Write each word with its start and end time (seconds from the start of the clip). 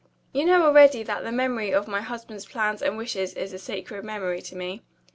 You 0.33 0.45
know 0.45 0.63
already 0.65 1.03
that 1.03 1.23
the 1.23 1.31
memory 1.31 1.69
of 1.71 1.87
my 1.87 2.01
husband's 2.01 2.47
plans 2.47 2.81
and 2.81 2.97
wishes 2.97 3.35
is 3.35 3.53
a 3.53 3.59
sacred 3.59 4.03
memory 4.03 4.41
to 4.41 4.55
me. 4.55 4.81